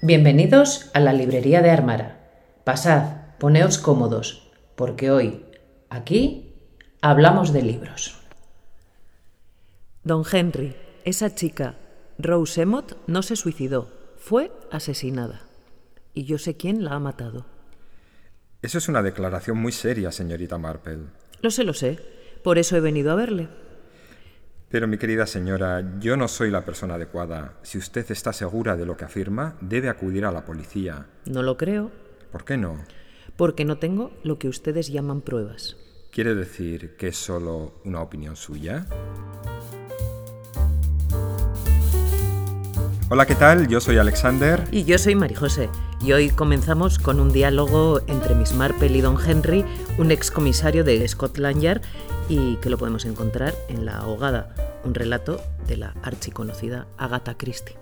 [0.00, 2.20] Bienvenidos a la librería de Armara.
[2.62, 5.44] Pasad, poneos cómodos, porque hoy,
[5.90, 6.54] aquí,
[7.02, 8.16] hablamos de libros.
[10.04, 11.74] Don Henry, esa chica,
[12.16, 15.40] Rose Emott, no se suicidó, fue asesinada.
[16.14, 17.44] Y yo sé quién la ha matado.
[18.62, 20.98] Eso es una declaración muy seria, señorita Marple.
[21.42, 21.98] Lo sé, lo sé.
[22.44, 23.48] Por eso he venido a verle.
[24.70, 27.54] Pero mi querida señora, yo no soy la persona adecuada.
[27.62, 31.06] Si usted está segura de lo que afirma, debe acudir a la policía.
[31.24, 31.90] No lo creo.
[32.30, 32.76] ¿Por qué no?
[33.36, 35.78] Porque no tengo lo que ustedes llaman pruebas.
[36.10, 38.84] ¿Quiere decir que es solo una opinión suya?
[43.10, 43.68] Hola, ¿qué tal?
[43.68, 44.64] Yo soy Alexander.
[44.70, 45.70] Y yo soy Marijose.
[46.02, 49.64] Y hoy comenzamos con un diálogo entre Miss Marple y Don Henry,
[49.96, 51.80] un excomisario de Scotland Yard,
[52.28, 57.78] y que lo podemos encontrar en La Ahogada, un relato de la archiconocida Agatha Christie.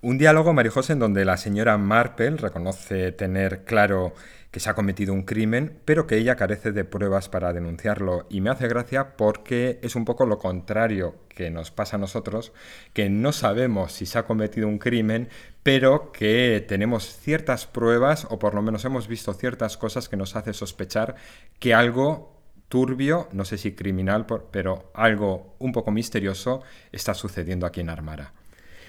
[0.00, 4.12] Un diálogo, Marijose, en donde la señora Marple reconoce tener claro
[4.54, 8.24] que se ha cometido un crimen, pero que ella carece de pruebas para denunciarlo.
[8.30, 12.52] Y me hace gracia porque es un poco lo contrario que nos pasa a nosotros,
[12.92, 15.28] que no sabemos si se ha cometido un crimen,
[15.64, 20.36] pero que tenemos ciertas pruebas, o por lo menos hemos visto ciertas cosas que nos
[20.36, 21.16] hace sospechar
[21.58, 27.80] que algo turbio, no sé si criminal, pero algo un poco misterioso está sucediendo aquí
[27.80, 28.34] en Armara.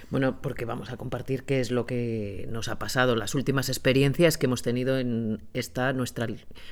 [0.09, 4.38] Bueno, porque vamos a compartir qué es lo que nos ha pasado, las últimas experiencias
[4.38, 6.28] que hemos tenido en esta nuestra,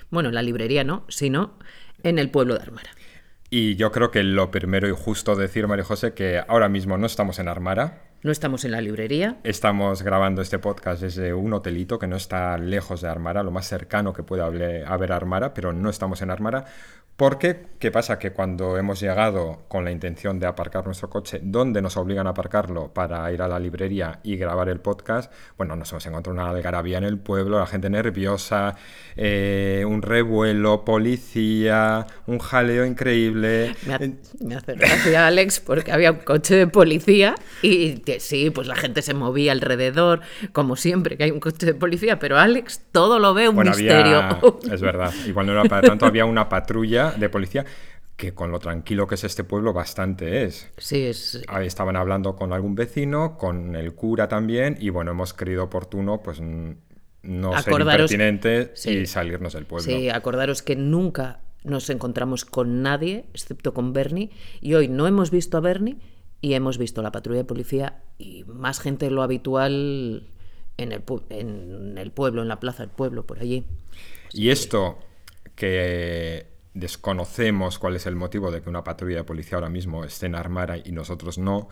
[0.09, 1.57] bueno, en la librería no, sino
[2.03, 2.91] en el pueblo de Armara.
[3.49, 7.05] Y yo creo que lo primero y justo decir, María José, que ahora mismo no
[7.05, 8.01] estamos en Armara.
[8.23, 9.37] No estamos en la librería.
[9.43, 13.67] Estamos grabando este podcast desde un hotelito que no está lejos de Armara, lo más
[13.67, 16.65] cercano que puede haber Armara, pero no estamos en Armara
[17.15, 18.17] porque, ¿qué pasa?
[18.17, 22.31] Que cuando hemos llegado con la intención de aparcar nuestro coche, donde nos obligan a
[22.31, 26.49] aparcarlo para ir a la librería y grabar el podcast, bueno, nos hemos encontrado una
[26.49, 28.75] algarabía en el pueblo, la gente nerviosa,
[29.15, 33.75] eh, un revuelo, policía, un jaleo increíble.
[33.85, 39.03] Me, hace gracia, Alex, porque había un coche de policía y sí, pues la gente
[39.03, 40.21] se movía alrededor,
[40.51, 44.39] como siempre que hay un coche de policía, pero Alex todo lo ve un misterio.
[44.71, 47.65] es verdad, igual no era para tanto, había una patrulla de policía
[48.15, 50.69] que con lo tranquilo que es este pueblo bastante es.
[50.77, 51.41] Sí, es...
[51.61, 56.39] Estaban hablando con algún vecino, con el cura también, y bueno, hemos creído oportuno pues
[56.39, 59.85] no ser impertinentes y salirnos del pueblo.
[59.85, 64.29] Sí, acordaros que nunca nos encontramos con nadie, excepto con Bernie,
[64.61, 65.97] y hoy no hemos visto a Bernie
[66.41, 70.27] y hemos visto la patrulla de policía y más gente de lo habitual
[70.77, 73.63] en el, en el pueblo, en la plaza del pueblo, por allí.
[74.33, 74.99] y esto
[75.55, 80.25] que desconocemos cuál es el motivo de que una patrulla de policía ahora mismo esté
[80.25, 81.69] en Armara y nosotros no,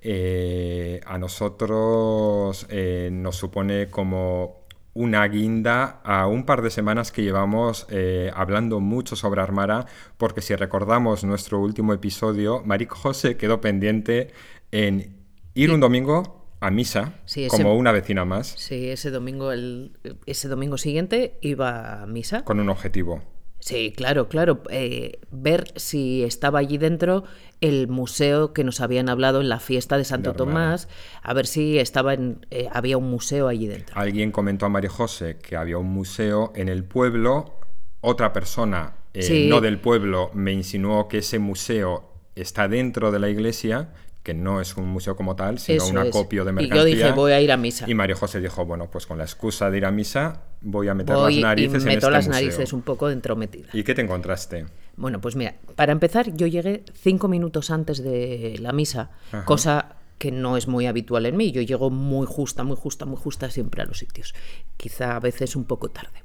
[0.00, 7.22] eh, a nosotros eh, nos supone como una guinda a un par de semanas que
[7.22, 9.86] llevamos eh, hablando mucho sobre Armara,
[10.18, 14.32] porque si recordamos nuestro último episodio, Maric José quedó pendiente
[14.70, 15.16] en
[15.54, 18.54] ir un domingo a misa como una vecina más.
[18.56, 22.44] Sí, ese domingo, el, ese domingo siguiente iba a misa.
[22.44, 23.22] Con un objetivo.
[23.64, 24.60] Sí, claro, claro.
[24.68, 27.24] Eh, ver si estaba allí dentro
[27.62, 30.86] el museo que nos habían hablado en la fiesta de Santo Tomás,
[31.22, 33.98] a ver si estaba en, eh, había un museo allí dentro.
[33.98, 37.54] Alguien comentó a María José que había un museo en el pueblo,
[38.02, 43.30] otra persona eh, no del pueblo me insinuó que ese museo está dentro de la
[43.30, 46.74] iglesia que no es un museo como tal, sino un acopio de mercancía.
[46.74, 47.84] Y yo dije, voy a ir a misa.
[47.88, 50.94] Y Mario José dijo, bueno, pues con la excusa de ir a misa, voy a
[50.94, 53.74] meter las narices y meto en las narices un poco entrometidas.
[53.74, 54.64] ¿Y qué te encontraste?
[54.96, 59.10] Bueno, pues mira, para empezar, yo llegué cinco minutos antes de la misa,
[59.44, 61.52] cosa que no es muy habitual en mí.
[61.52, 64.34] Yo llego muy justa, muy justa, muy justa siempre a los sitios.
[64.78, 66.22] Quizá a veces un poco tarde.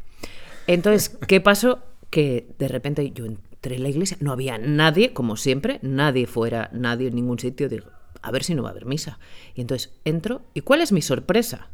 [0.67, 1.79] Entonces, ¿qué pasó?
[2.09, 3.25] Que de repente yo
[3.59, 7.67] entré en la iglesia, no había nadie, como siempre, nadie fuera, nadie en ningún sitio.
[7.67, 7.87] Digo,
[8.21, 9.19] a ver si no va a haber misa.
[9.53, 11.69] Y entonces entro, ¿y cuál es mi sorpresa?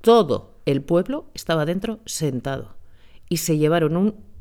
[0.00, 2.76] Todo el pueblo estaba dentro sentado.
[3.28, 4.34] Y se llevaron un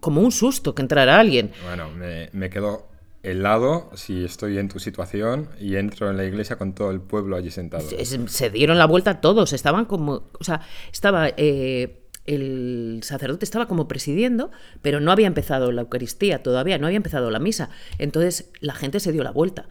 [0.00, 1.50] como un susto que entrara alguien.
[1.64, 2.88] Bueno, me, me quedo
[3.22, 7.36] helado si estoy en tu situación y entro en la iglesia con todo el pueblo
[7.36, 7.84] allí sentado.
[8.28, 10.60] Se, dieron la vuelta todos, estaban como, o sea,
[10.92, 14.50] estaba eh, el sacerdote estaba como presidiendo,
[14.82, 17.70] pero no había empezado la Eucaristía todavía, no había empezado la misa.
[17.98, 19.68] Entonces la gente se dio la vuelta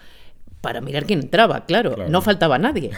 [0.62, 2.92] para mirar quién entraba, claro, no faltaba nadie.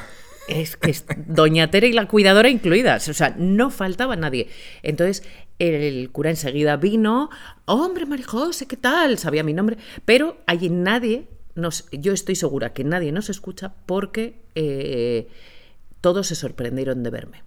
[0.47, 4.47] Es que es Doña Tere y la cuidadora incluidas, o sea, no faltaba nadie.
[4.81, 5.23] Entonces
[5.59, 7.29] el cura enseguida vino,
[7.65, 9.17] hombre, Marijose, ¿qué tal?
[9.17, 14.41] Sabía mi nombre, pero allí nadie, nos, yo estoy segura que nadie nos escucha porque...
[14.55, 15.27] Eh,
[16.01, 17.43] todos se sorprendieron de verme.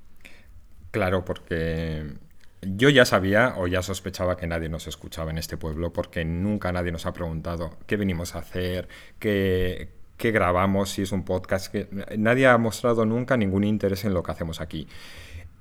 [0.90, 2.14] Claro, porque
[2.62, 6.72] yo ya sabía o ya sospechaba que nadie nos escuchaba en este pueblo porque nunca
[6.72, 8.88] nadie nos ha preguntado qué venimos a hacer,
[9.18, 11.72] qué, qué grabamos, si es un podcast.
[11.72, 11.88] Que...
[12.18, 14.86] Nadie ha mostrado nunca ningún interés en lo que hacemos aquí.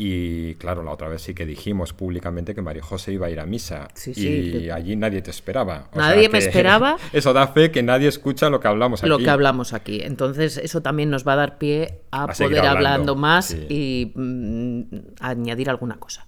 [0.02, 3.40] Y claro, la otra vez sí que dijimos públicamente que María José iba a ir
[3.42, 3.90] a misa.
[4.16, 5.90] y allí nadie te esperaba.
[5.94, 6.96] nadie me esperaba.
[7.12, 9.10] Eso da fe que nadie escucha lo que hablamos aquí.
[9.10, 10.00] Lo que hablamos aquí.
[10.02, 14.84] Entonces, eso también nos va a dar pie a, poder hablando, más y mm,
[15.20, 16.26] añadir alguna cosa.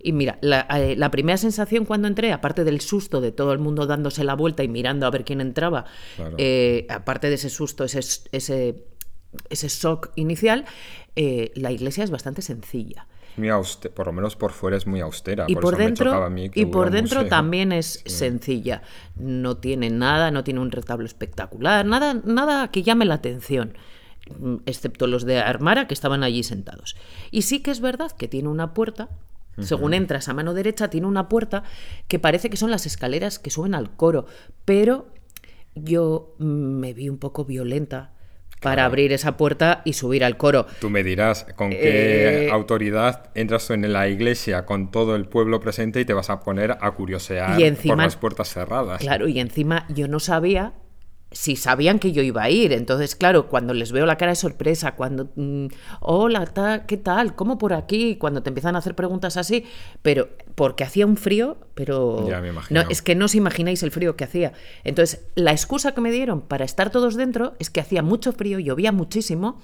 [0.00, 3.86] Y mira, eh, la, primera sensación cuando entré, aparte del susto de todo el mundo
[3.86, 5.86] dándose la vuelta y mirando a ver quién entraba,
[6.36, 8.00] eh, aparte de ese susto, ese,
[8.32, 8.84] ese,
[9.48, 10.66] ese shock inicial,
[11.16, 13.06] eh, la iglesia es bastante sencilla.
[13.36, 13.48] Muy
[13.94, 15.46] por lo menos por fuera es muy austera.
[15.48, 18.82] Y por, dentro, y por dentro también es sencilla.
[19.16, 23.76] No tiene nada, no tiene un retablo espectacular, nada, nada que llame la atención
[24.38, 26.96] mm, excepto los de Armara que estaban allí sentados.
[27.30, 29.08] Y sí que es verdad que tiene una puerta
[29.60, 31.62] según entras a mano derecha, tiene una puerta
[32.08, 34.26] que parece que son las escaleras que suben al coro,
[34.64, 35.06] pero
[35.74, 38.13] yo me vi un poco violenta
[38.64, 40.66] para abrir esa puerta y subir al coro.
[40.80, 45.60] Tú me dirás con qué eh, autoridad entras en la iglesia con todo el pueblo
[45.60, 49.00] presente y te vas a poner a curiosear por las puertas cerradas.
[49.00, 50.72] Claro, y encima yo no sabía
[51.34, 52.72] si sabían que yo iba a ir.
[52.72, 55.66] Entonces, claro, cuando les veo la cara de sorpresa, cuando, mm,
[56.00, 57.34] hola, ¿qué tal?
[57.34, 58.16] ¿Cómo por aquí?
[58.16, 59.64] Cuando te empiezan a hacer preguntas así,
[60.00, 62.82] pero porque hacía un frío, pero ya me imagino.
[62.82, 64.52] no, es que no os imagináis el frío que hacía.
[64.84, 68.60] Entonces, la excusa que me dieron para estar todos dentro es que hacía mucho frío,
[68.60, 69.60] llovía muchísimo,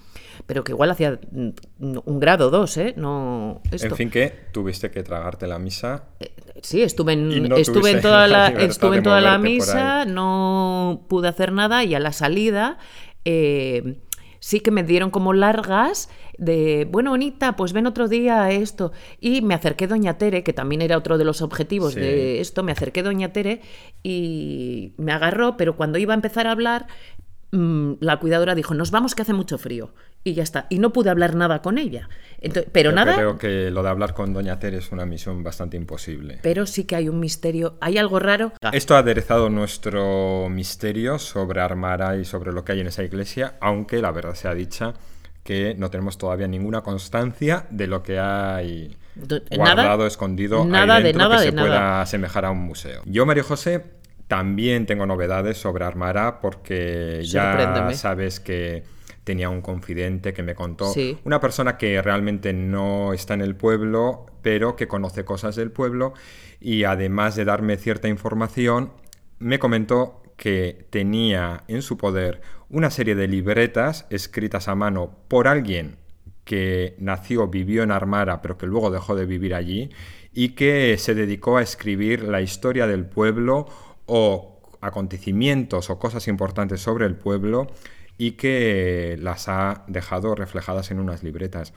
[0.46, 2.94] pero que igual hacía mm, un grado dos, ¿eh?
[2.96, 6.04] No, En fin, que tuviste que tragarte la misa.
[6.20, 6.32] Eh,
[6.62, 11.52] sí, estuve en, estuve en toda la, estuve en toda la misa, no pude hacer
[11.52, 12.78] nada y a la salida...
[13.24, 13.98] Eh,
[14.42, 16.08] sí que me dieron como largas
[16.38, 18.90] de, bueno, bonita, pues ven otro día esto.
[19.20, 22.72] Y me acerqué Doña Tere, que también era otro de los objetivos de esto, me
[22.72, 23.60] acerqué Doña Tere
[24.02, 26.86] y me agarró, pero cuando iba a empezar a hablar,
[27.52, 29.92] Mm, la cuidadora dijo, nos vamos que hace mucho frío.
[30.22, 30.66] Y ya está.
[30.68, 32.08] Y no pude hablar nada con ella.
[32.72, 33.14] pero nada...
[33.14, 36.38] Creo que lo de hablar con Doña Tere es una misión bastante imposible.
[36.42, 37.78] Pero sí que hay un misterio.
[37.80, 38.52] ¿Hay algo raro?
[38.72, 43.54] Esto ha aderezado nuestro misterio sobre Armara y sobre lo que hay en esa iglesia,
[43.60, 44.94] aunque la verdad sea dicha
[45.42, 48.96] que no tenemos todavía ninguna constancia de lo que hay
[49.56, 53.02] guardado, escondido nada ahí dentro que se pueda asemejar a un museo.
[53.06, 53.84] Yo, Mario José,
[54.28, 58.84] también tengo novedades sobre Armara porque ya sabes que
[59.30, 60.92] tenía un confidente que me contó,
[61.22, 66.14] una persona que realmente no está en el pueblo, pero que conoce cosas del pueblo
[66.58, 68.90] y además de darme cierta información,
[69.38, 72.40] me comentó que tenía en su poder
[72.70, 75.98] una serie de libretas escritas a mano por alguien
[76.42, 79.90] que nació, vivió en Armara, pero que luego dejó de vivir allí,
[80.32, 83.68] y que se dedicó a escribir la historia del pueblo
[84.06, 87.68] o acontecimientos o cosas importantes sobre el pueblo
[88.20, 91.72] y que las ha dejado reflejadas en unas libretas.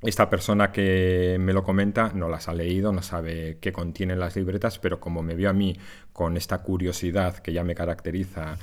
[0.00, 4.36] Esta persona que me lo comenta no las ha leído, no sabe qué contienen las
[4.36, 5.78] libretas, pero como me vio a mí
[6.14, 8.56] con esta curiosidad que ya me caracteriza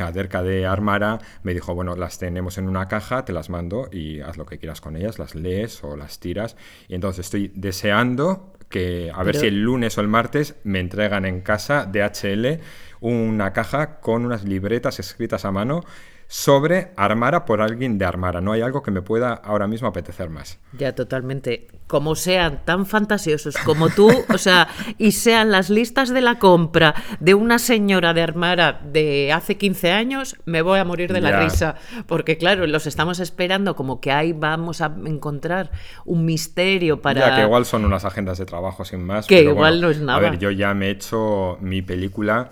[0.00, 4.20] acerca de Armara, me dijo, bueno, las tenemos en una caja, te las mando y
[4.20, 6.56] haz lo que quieras con ellas, las lees o las tiras.
[6.86, 11.24] Y entonces estoy deseando que a ver si el lunes o el martes me entregan
[11.24, 12.60] en casa de HL
[13.00, 15.82] una caja con unas libretas escritas a mano
[16.30, 18.40] sobre Armara por alguien de Armara.
[18.40, 20.60] No hay algo que me pueda ahora mismo apetecer más.
[20.78, 21.66] Ya, totalmente.
[21.88, 26.94] Como sean tan fantasiosos como tú, o sea, y sean las listas de la compra
[27.18, 31.40] de una señora de Armara de hace 15 años, me voy a morir de la
[31.40, 31.74] risa.
[32.06, 35.72] Porque, claro, los estamos esperando como que ahí vamos a encontrar
[36.04, 37.28] un misterio para.
[37.28, 39.26] Ya, que igual son unas agendas de trabajo sin más.
[39.26, 40.18] Que igual no es nada.
[40.18, 42.50] A ver, yo ya me he hecho mi película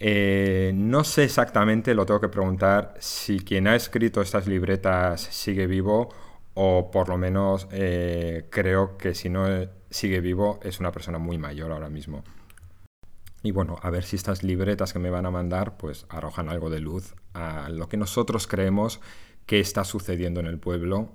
[0.00, 5.66] eh, no sé exactamente, lo tengo que preguntar, si quien ha escrito estas libretas sigue
[5.66, 6.08] vivo
[6.54, 9.46] o por lo menos eh, creo que si no
[9.90, 12.22] sigue vivo es una persona muy mayor ahora mismo.
[13.42, 16.70] Y bueno, a ver si estas libretas que me van a mandar pues arrojan algo
[16.70, 19.00] de luz a lo que nosotros creemos
[19.46, 21.10] que está sucediendo en el pueblo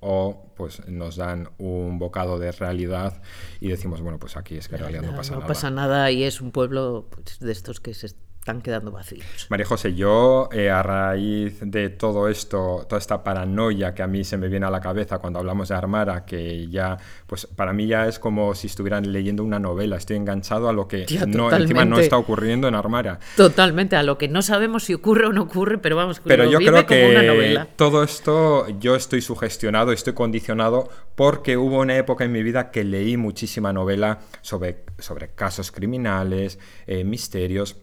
[0.00, 3.22] o pues nos dan un bocado de realidad
[3.60, 5.42] y decimos, bueno, pues aquí es que en realidad no pasa nada.
[5.42, 8.08] No pasa nada y es un pueblo pues, de estos que se
[8.42, 9.46] están quedando vacíos.
[9.50, 14.24] María José, yo eh, a raíz de todo esto, toda esta paranoia que a mí
[14.24, 17.86] se me viene a la cabeza cuando hablamos de Armara, que ya, pues para mí
[17.86, 21.84] ya es como si estuvieran leyendo una novela, estoy enganchado a lo que no, encima
[21.84, 23.20] no está ocurriendo en Armara.
[23.36, 26.58] Totalmente, a lo que no sabemos si ocurre o no ocurre, pero vamos, pero yo
[26.58, 32.42] creo que todo esto yo estoy sugestionado, estoy condicionado porque hubo una época en mi
[32.42, 36.58] vida que leí muchísima novela sobre, sobre casos criminales,
[36.88, 37.76] eh, misterios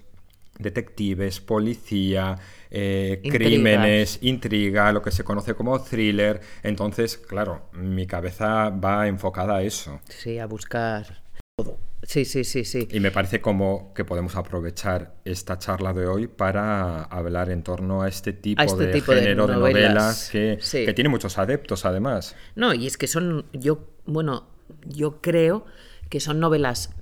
[0.59, 2.37] detectives, policía,
[2.69, 6.41] eh, crímenes, intriga, lo que se conoce como thriller.
[6.61, 10.01] Entonces, claro, mi cabeza va enfocada a eso.
[10.09, 11.23] Sí, a buscar
[11.55, 11.79] todo.
[12.03, 12.87] Sí, sí, sí, sí.
[12.91, 18.03] Y me parece como que podemos aprovechar esta charla de hoy para hablar en torno
[18.03, 22.35] a este tipo, este de género de novelas, que, que tiene muchos adeptos, además.
[22.55, 24.47] No, y es que son, yo, bueno,
[24.85, 25.65] yo creo
[26.09, 26.95] que son novelas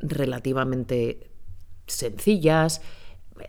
[0.00, 1.30] relativamente
[1.86, 2.82] sencillas,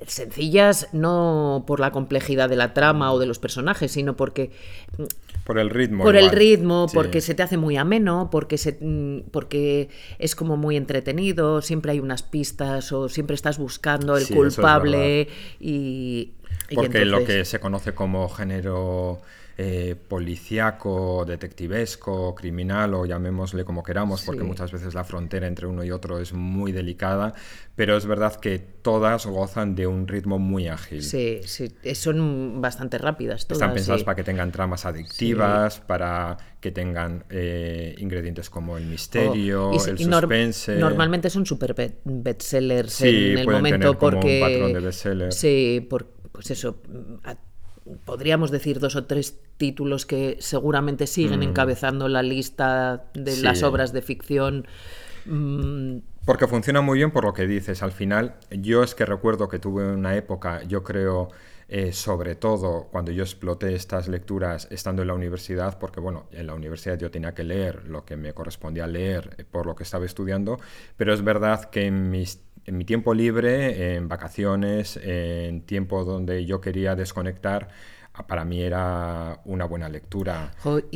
[0.08, 4.52] sencillas no por la complejidad de la trama o de los personajes, sino porque
[5.44, 6.04] por el ritmo.
[6.04, 10.56] Por el ritmo, porque se te hace muy ameno, porque se, mm, porque es como
[10.56, 15.28] muy entretenido, siempre hay unas pistas o siempre estás buscando el culpable
[15.60, 16.32] y,
[16.74, 19.20] porque lo que se conoce como género
[19.58, 25.84] eh, policíaco, detectivesco, criminal o llamémosle como queramos, porque muchas veces la frontera entre uno
[25.84, 27.34] y otro es muy delicada,
[27.76, 31.04] pero es verdad que todas gozan de un ritmo muy ágil.
[31.04, 33.62] Sí, sí, son bastante rápidas todas.
[33.62, 39.70] Están pensadas para que tengan tramas adictivas, para que tengan eh, ingredientes como el misterio,
[39.70, 40.78] oh, el suspense.
[40.78, 45.36] normalmente son super bestsellers en el momento porque un patrón de bestsellers.
[45.36, 46.82] Sí, por, pues eso
[48.06, 51.44] podríamos decir dos o tres títulos que seguramente siguen mm.
[51.44, 54.68] encabezando la lista de las obras de ficción.
[55.26, 55.98] Mm.
[56.26, 57.82] Porque funciona muy bien por lo que dices.
[57.82, 61.30] Al final, yo es que recuerdo que tuve una época, yo creo,
[61.68, 66.46] eh, sobre todo cuando yo exploté estas lecturas estando en la universidad, porque bueno, en
[66.46, 69.84] la universidad yo tenía que leer lo que me correspondía leer eh, por lo que
[69.84, 70.60] estaba estudiando,
[70.96, 76.46] pero es verdad que en mis en mi tiempo libre, en vacaciones, en tiempo donde
[76.46, 77.70] yo quería desconectar,
[78.28, 80.52] para mí era una buena lectura.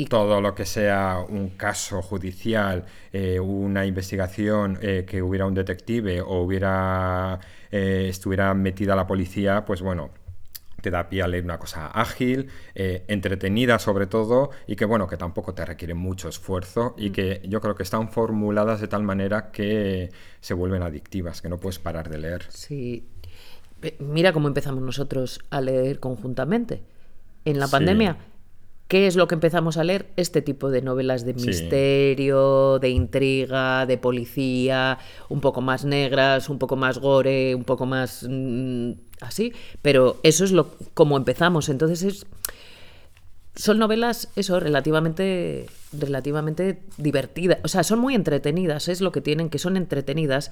[0.10, 6.22] Todo lo que sea un caso judicial, eh, una investigación, eh, que hubiera un detective
[6.22, 7.40] o hubiera
[7.72, 10.12] eh, estuviera metida la policía, pues bueno,
[10.86, 15.08] te da pie a leer una cosa ágil, eh, entretenida sobre todo, y que bueno,
[15.08, 17.12] que tampoco te requiere mucho esfuerzo y mm.
[17.12, 20.12] que yo creo que están formuladas de tal manera que
[20.42, 22.46] se vuelven adictivas, que no puedes parar de leer.
[22.50, 23.08] Sí.
[23.98, 26.84] Mira cómo empezamos nosotros a leer conjuntamente.
[27.46, 28.18] En la pandemia
[28.88, 30.12] ¿Qué es lo que empezamos a leer?
[30.16, 36.60] Este tipo de novelas de misterio, de intriga, de policía, un poco más negras, un
[36.60, 38.92] poco más gore, un poco más mm,
[39.22, 41.70] así, pero eso es lo como empezamos.
[41.70, 42.26] Entonces es
[43.56, 49.50] son novelas eso relativamente relativamente divertidas, o sea, son muy entretenidas, es lo que tienen
[49.50, 50.52] que son entretenidas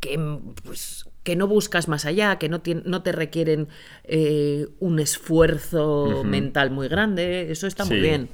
[0.00, 0.18] que
[0.64, 3.68] pues que no buscas más allá, que no, no te requieren
[4.04, 8.28] eh, un esfuerzo mental muy grande, eso está muy bien.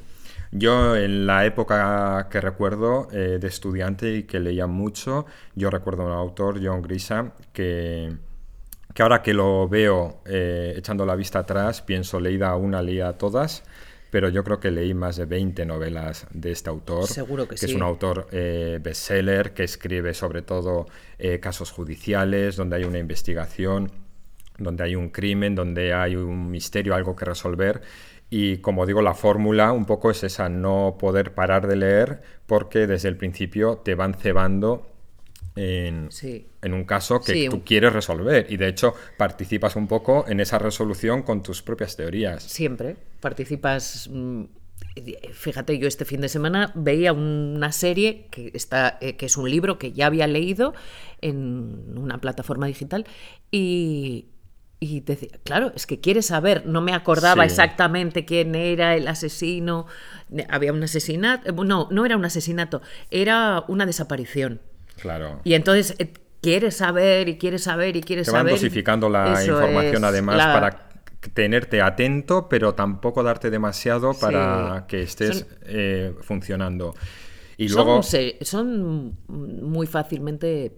[0.51, 6.05] Yo en la época que recuerdo eh, de estudiante y que leía mucho, yo recuerdo
[6.05, 8.15] un autor, John Grisham, que,
[8.95, 13.65] que ahora que lo veo eh, echando la vista atrás, pienso leída una, leía todas
[14.13, 17.07] pero yo creo que leí más de 20 novelas de este autor.
[17.07, 20.87] Seguro que, que es un autor eh, bestseller que escribe sobre todo
[21.19, 23.91] eh, casos judiciales, donde hay una investigación,
[24.59, 27.81] donde hay un crimen, donde hay un misterio, algo que resolver.
[28.29, 32.87] Y como digo, la fórmula un poco es esa, no poder parar de leer porque
[32.87, 34.92] desde el principio te van cebando
[35.55, 36.09] en,
[36.63, 40.59] en un caso que tú quieres resolver y de hecho participas un poco en esa
[40.59, 42.43] resolución con tus propias teorías.
[42.43, 44.09] Siempre participas.
[44.11, 44.45] Mm,
[45.33, 49.49] fíjate, yo este fin de semana veía una serie que, está, eh, que es un
[49.49, 50.75] libro que ya había leído
[51.21, 53.07] en una plataforma digital
[53.51, 54.29] y,
[54.81, 59.87] y decía, claro, es que quieres saber, no me acordaba exactamente quién era el asesino,
[60.49, 64.61] había un asesinato, eh, no, no era un asesinato, era una desaparición.
[65.01, 65.41] Claro.
[65.45, 68.45] Y entonces eh, quieres saber y quieres saber y quieres saber.
[68.47, 70.89] Te van dosificando la información además para
[71.35, 76.95] tenerte atento, pero tampoco darte demasiado para que estés eh, funcionando.
[77.57, 78.03] Y luego...
[78.03, 80.73] Son, muy fácilmente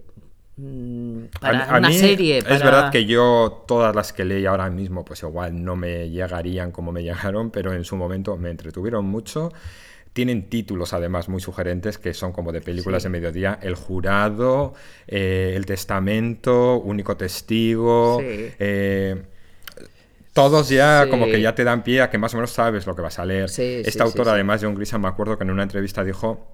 [0.57, 2.39] mm, para una serie.
[2.39, 6.71] Es verdad que yo todas las que leí ahora mismo, pues igual no me llegarían
[6.71, 9.51] como me llegaron, pero en su momento me entretuvieron mucho
[10.15, 13.59] tienen títulos además muy sugerentes que son como de películas de mediodía.
[13.61, 14.73] El jurado,
[15.07, 18.21] eh, El testamento, Único testigo.
[18.23, 19.21] Eh,
[20.31, 22.95] todos ya como que ya te dan pie a que más o menos sabes lo
[22.95, 23.49] que vas a leer.
[23.59, 26.47] Esta autora, además, John Grisham, me acuerdo que en una entrevista dijo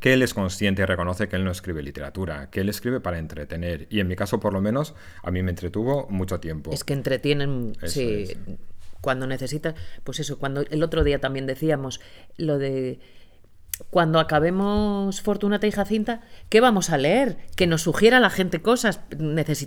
[0.00, 3.18] que él es consciente y reconoce que él no escribe literatura, que él escribe para
[3.18, 3.86] entretener.
[3.88, 6.72] Y en mi caso, por lo menos, a mí me entretuvo mucho tiempo.
[6.74, 8.36] Es que entretienen, sí.
[9.00, 9.74] Cuando necesitas,
[10.04, 12.00] pues eso, cuando el otro día también decíamos
[12.36, 13.00] lo de
[13.90, 17.38] cuando acabemos Fortunata y Jacinta, ¿qué vamos a leer?
[17.56, 19.00] Que nos sugiera la gente cosas.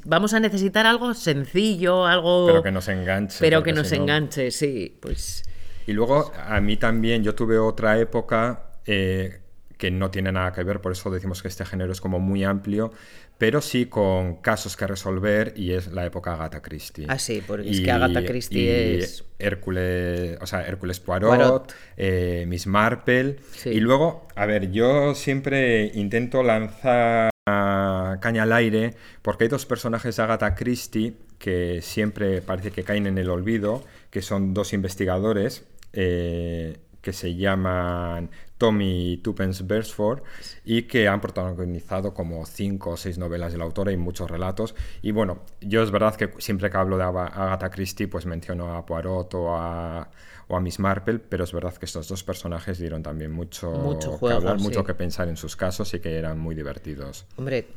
[0.06, 2.48] vamos a necesitar algo sencillo, algo...
[2.48, 3.38] Pero que nos enganche.
[3.40, 4.98] Pero que nos enganche, sí.
[5.02, 5.44] Pues...
[5.88, 9.41] Y luego a mí también, yo tuve otra época eh,
[9.82, 12.44] que no tiene nada que ver, por eso decimos que este género es como muy
[12.44, 12.94] amplio,
[13.40, 17.08] pero sí con casos que resolver y es la época Agatha Christie.
[17.10, 19.26] Ah, sí, porque es que Agatha Christie es...
[19.40, 23.38] Hércules, o sea, Hércules Poirot, eh, Miss Marple.
[23.66, 30.16] Y luego, a ver, yo siempre intento lanzar caña al aire porque hay dos personajes
[30.16, 35.66] de Agatha Christie que siempre parece que caen en el olvido, que son dos investigadores.
[35.94, 40.22] Eh, que se llaman Tommy Tuppence Beresford
[40.64, 44.76] y que han protagonizado como cinco o seis novelas de la autora y muchos relatos.
[45.02, 48.86] Y bueno, yo es verdad que siempre que hablo de Agatha Christie pues menciono a
[48.86, 50.10] Poirot o a,
[50.48, 54.20] o a Miss Marple, pero es verdad que estos dos personajes dieron también mucho, mucho
[54.20, 57.26] que hablar, mucho que pensar en sus casos y que eran muy divertidos.
[57.38, 57.68] Hombre,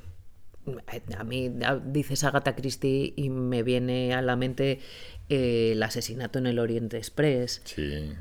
[1.17, 1.53] a mí
[1.87, 4.81] dices Agatha Christie y me viene a la mente
[5.29, 7.63] eh, el asesinato en el Oriente Express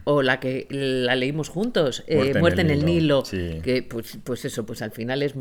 [0.06, 4.66] o la que la leímos juntos eh, Muerte, en, el Nilo, que pues, pues eso
[4.66, 5.34] pues al final es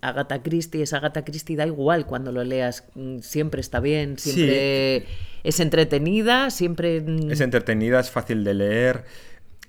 [0.00, 5.04] Agatha Christie es Agatha Christie da igual cuando lo leas mm, siempre está bien siempre
[5.44, 9.04] es entretenida siempre mm, es entretenida es fácil de leer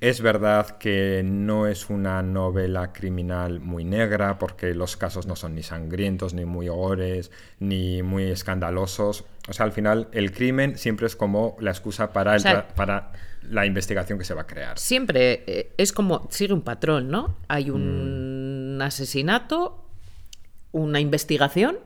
[0.02, 5.54] es verdad que no es una novela criminal muy negra porque los casos no son
[5.54, 7.30] ni sangrientos, ni muy gores,
[7.60, 9.26] ni muy escandalosos.
[9.48, 12.38] O sea, al final el crimen siempre es como la excusa para,
[12.76, 14.78] para la investigación que se va a crear.
[14.78, 17.38] Siempre eh, es como, sigue un patrón, ¿no?
[17.48, 18.82] Hay un mm.
[18.82, 19.86] asesinato,
[20.72, 21.80] una investigación.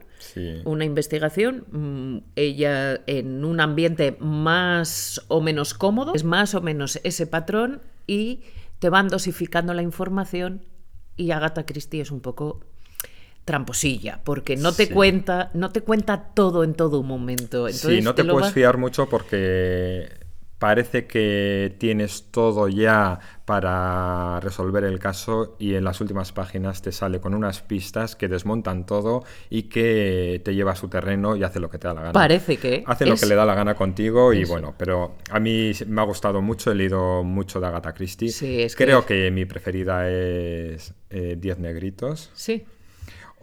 [0.66, 7.00] Una investigación, mm, ella en un ambiente más o menos cómodo, es más o menos
[7.04, 8.42] ese patrón y
[8.80, 10.62] te van dosificando la información
[11.16, 12.62] y Agatha Christie es un poco
[13.46, 17.70] tramposilla, porque no te cuenta, no te cuenta todo en todo momento.
[17.70, 20.26] sí, no te, puedes fiar mucho porque
[20.58, 26.92] parece que tienes todo ya para resolver el caso y en las últimas páginas te
[26.92, 31.44] sale con unas pistas que desmontan todo y que te lleva a su terreno y
[31.44, 32.14] hace lo que te da la gana.
[32.14, 32.84] Parece que...
[32.88, 36.06] Hace lo que le da la gana contigo y bueno, pero a mí me ha
[36.06, 38.30] gustado mucho, he leído mucho de Agatha Christie.
[38.30, 39.30] Sí, Creo que...
[39.30, 42.32] mi preferida es eh, Diez Negritos.
[42.34, 42.66] Sí.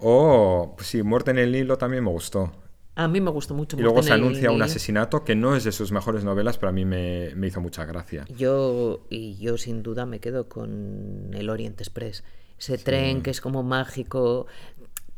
[0.03, 2.53] O, pues sí, Muerte en el Nilo también me gustó.
[2.95, 3.77] A mí me gustó mucho.
[3.79, 6.73] Y luego se anuncia un asesinato que no es de sus mejores novelas, pero a
[6.73, 8.27] mí me, hizo mucha gracia.
[8.37, 12.23] Yo, y yo sin duda me quedo con el Orient Express.
[12.59, 14.47] Ese tren que es como mágico.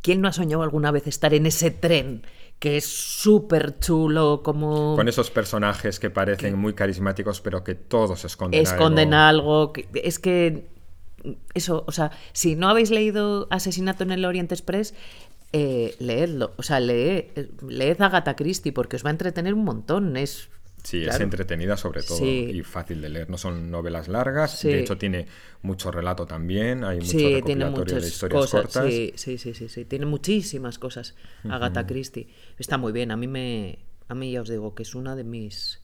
[0.02, 2.22] ¿Quién no ha soñado alguna vez estar en ese tren?
[2.58, 4.94] Que es súper chulo, como...
[4.94, 9.72] Con esos personajes que parecen muy carismáticos, pero que todos esconden, esconden algo.
[9.94, 10.73] Es que
[11.54, 14.94] eso, o sea, si no habéis leído Asesinato en el Orient Express,
[15.52, 16.52] eh, leedlo.
[16.56, 17.26] O sea, leed,
[17.68, 20.16] leed Agatha Christie porque os va a entretener un montón.
[20.16, 20.48] Es
[20.84, 23.30] Sí, es entretenida sobre todo y fácil de leer.
[23.30, 25.26] No son novelas largas, de hecho tiene
[25.62, 28.62] mucho relato también, hay mucho sí, tiene muchas de historias cosas.
[28.62, 28.92] cortas.
[28.92, 31.14] Sí, sí, sí, sí, tiene muchísimas cosas
[31.48, 32.28] Agatha Christie.
[32.58, 35.24] Está muy bien, a mí me a mí ya os digo que es una de
[35.24, 35.80] mis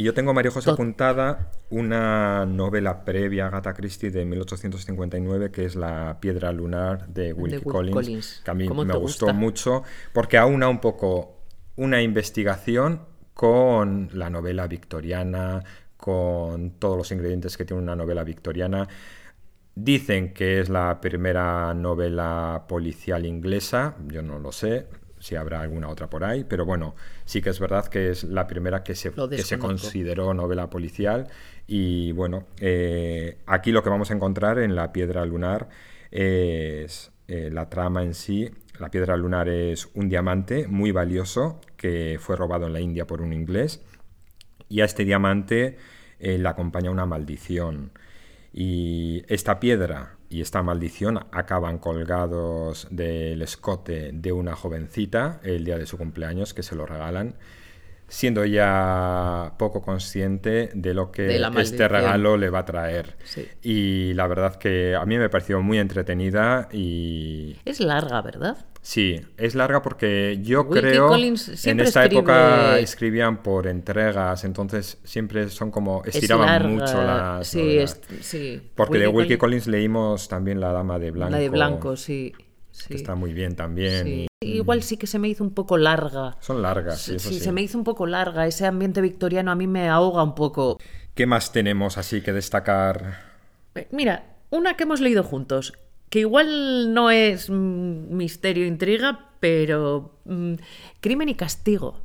[0.00, 5.66] y yo tengo, María José, apuntada una novela previa a Agatha Christie de 1859 que
[5.66, 9.82] es La piedra lunar de Wilkie Collins, que a mí me gustó mucho
[10.14, 11.42] porque aúna un poco
[11.76, 13.02] una investigación
[13.34, 15.62] con la novela victoriana,
[15.98, 18.88] con todos los ingredientes que tiene una novela victoriana.
[19.74, 24.86] Dicen que es la primera novela policial inglesa, yo no lo sé,
[25.20, 28.46] si habrá alguna otra por ahí, pero bueno, sí que es verdad que es la
[28.46, 31.28] primera que se, que se consideró novela policial
[31.66, 35.68] y bueno, eh, aquí lo que vamos a encontrar en La Piedra Lunar
[36.10, 38.50] es eh, la trama en sí.
[38.78, 43.20] La Piedra Lunar es un diamante muy valioso que fue robado en la India por
[43.20, 43.82] un inglés
[44.68, 45.76] y a este diamante
[46.18, 47.92] eh, le acompaña una maldición.
[48.52, 55.76] Y esta piedra y esta maldición acaban colgados del escote de una jovencita el día
[55.76, 57.34] de su cumpleaños que se lo regalan.
[58.10, 63.16] Siendo ya poco consciente de lo que este regalo le va a traer.
[63.62, 67.56] Y la verdad que a mí me pareció muy entretenida y...
[67.64, 68.58] Es larga, ¿verdad?
[68.82, 75.70] Sí, es larga porque yo creo en esta época escribían por entregas, entonces siempre son
[75.70, 77.78] como estiraban mucho las sí,
[78.20, 78.70] sí.
[78.74, 79.68] Porque de Wilkie Collins...
[79.68, 81.30] leímos también La Dama de Blanco.
[81.30, 82.32] La de Blanco, sí.
[82.88, 84.26] Que está muy bien también.
[84.42, 86.38] Igual sí que se me hizo un poco larga.
[86.40, 88.46] Son largas, sí, sí, se me hizo un poco larga.
[88.46, 90.78] Ese ambiente victoriano a mí me ahoga un poco.
[91.14, 93.20] ¿Qué más tenemos así que destacar?
[93.74, 95.74] Eh, mira, una que hemos leído juntos,
[96.08, 100.54] que igual no es mm, misterio, intriga, pero mm,
[101.02, 102.00] crimen y castigo.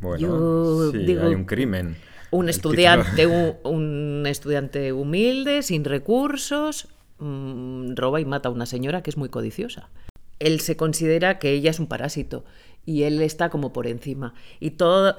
[0.00, 1.96] Bueno, sí, hay un crimen.
[2.32, 3.26] Un estudiante,
[3.62, 6.88] un, estudiante humilde, sin recursos,
[7.20, 9.90] mm, roba y mata a una señora que es muy codiciosa.
[10.38, 12.44] Él se considera que ella es un parásito
[12.84, 14.32] y él está como por encima.
[14.60, 15.16] Y todo.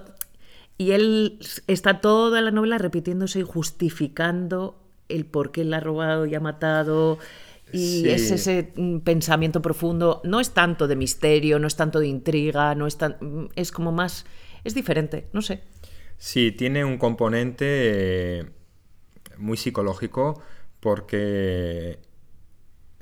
[0.78, 6.26] Y él está toda la novela repitiéndose y justificando el por qué la ha robado
[6.26, 7.20] y ha matado.
[7.74, 12.08] Y es ese mm, pensamiento profundo, no es tanto de misterio, no es tanto de
[12.08, 14.26] intriga, no es tan, mm, es como más,
[14.64, 15.64] es diferente, no sé.
[16.18, 17.66] Sí, tiene un componente
[18.40, 18.46] eh,
[19.38, 20.42] muy psicológico
[20.80, 22.00] porque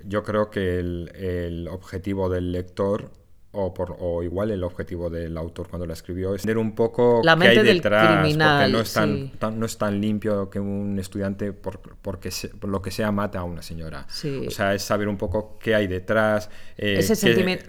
[0.08, 3.12] yo creo que el objetivo del lector
[3.56, 7.22] o, por, o igual el objetivo del autor cuando la escribió es entender un poco
[7.24, 11.54] la qué hay detrás, porque no es tan, no es tan limpio que un estudiante
[11.54, 14.06] por, porque por lo que sea mate a una señora.
[14.48, 17.00] O sea, es saber un poco qué hay detrás, eh,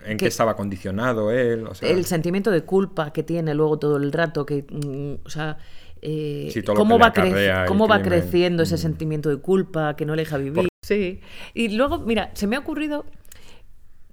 [0.05, 1.67] en qué estaba condicionado él.
[1.81, 5.59] el sentimiento de culpa que tiene luego todo el rato, que, mm, o sea,
[6.09, 7.13] eh, cómo, va,
[7.67, 8.79] cómo va creciendo ese mm.
[8.79, 10.69] sentimiento de culpa que no le deja vivir.
[10.83, 11.21] Sí.
[11.53, 13.05] Y luego, mira, se me ha ocurrido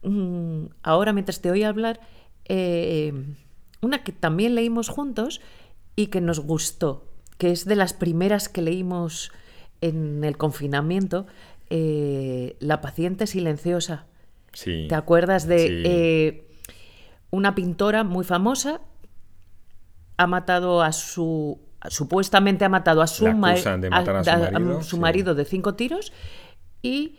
[0.04, 2.02] Mm, ahora mientras te oí hablar,
[2.46, 3.14] eh,
[3.82, 5.42] una que también leímos juntos
[5.96, 9.32] y que nos gustó, que es de las primeras que leímos
[9.82, 11.26] en el confinamiento,
[11.70, 14.06] eh, La paciente silenciosa.
[14.52, 14.86] Sí.
[14.88, 16.48] ¿Te acuerdas de eh,
[17.32, 18.82] una pintora muy famosa?
[20.18, 21.60] Ha matado a su.
[21.90, 23.26] Supuestamente ha matado a su,
[24.98, 26.14] marido, de cinco tiros
[26.82, 27.18] y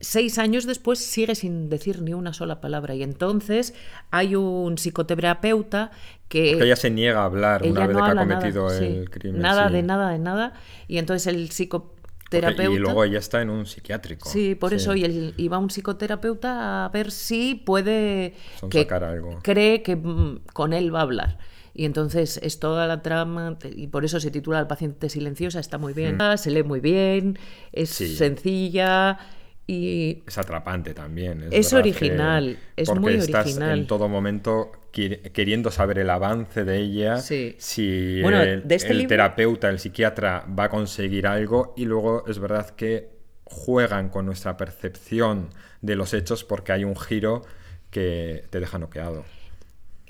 [0.00, 2.94] seis años después sigue sin decir ni una sola palabra.
[2.94, 3.74] Y entonces
[4.10, 5.90] hay un psicoterapeuta
[6.28, 6.52] que...
[6.52, 9.40] Porque ella se niega a hablar una vez que ha cometido el crimen.
[9.40, 10.54] Nada, de nada, de nada.
[10.88, 12.74] Y entonces el psicoterapeuta...
[12.74, 14.28] y luego ella está en un psiquiátrico.
[14.28, 14.94] Sí, por eso.
[14.94, 18.34] Y, iba un psicoterapeuta a ver si puede...
[18.70, 19.38] Que algo.
[19.42, 21.38] Cree que mm, con él va a hablar.
[21.78, 25.76] Y entonces es toda la trama, y por eso se titula El paciente silenciosa, está
[25.76, 26.38] muy bien, mm.
[26.38, 27.38] se lee muy bien,
[27.70, 29.18] es sencilla,
[29.66, 31.48] y es atrapante también.
[31.50, 33.78] Es, original, es muy estás original.
[33.80, 40.46] En todo momento queriendo saber el avance de ella, si el, este terapeuta, el psiquiatra
[40.58, 43.10] va a conseguir algo y luego es verdad que
[43.44, 45.50] juegan con nuestra percepción
[45.82, 47.42] de los hechos porque hay un giro
[47.90, 49.24] que te deja noqueado.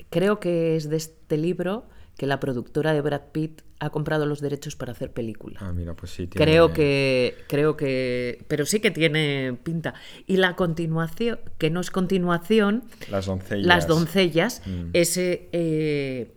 [0.09, 1.85] Creo que es de este libro
[2.17, 5.59] que la productora de Brad Pitt ha comprado los derechos para hacer película.
[5.61, 6.27] Ah, mira, pues sí.
[6.27, 9.93] Creo que, creo que, pero sí que tiene pinta.
[10.25, 14.89] Y la continuación, que no es continuación, las doncellas, las doncellas, mm.
[14.93, 16.33] ese eh,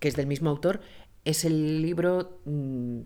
[0.00, 0.80] que es del mismo autor,
[1.24, 2.40] es el libro.
[2.44, 3.00] Mm,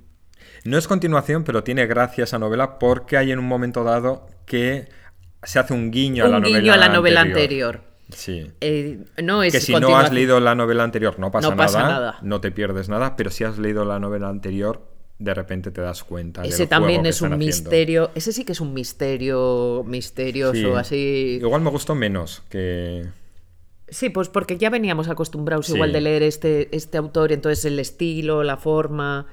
[0.64, 4.88] no es continuación, pero tiene gracia esa novela porque hay en un momento dado que
[5.42, 7.82] se hace un guiño a la novela guiño a la novela anterior.
[8.10, 8.52] Sí.
[8.60, 12.40] Eh, no es que si no has leído la novela anterior no pasa, nada, no
[12.40, 14.86] te pierdes nada, pero si has leído la novela anterior,
[15.18, 16.42] de repente te das cuenta.
[16.44, 21.38] Ese también es un misterio, ese sí que es un misterio misterioso, así.
[21.40, 23.06] Igual me gustó menos que...
[23.88, 28.42] Sí, pues porque ya veníamos acostumbrados igual de leer este, este autor, entonces el estilo,
[28.42, 29.26] la forma...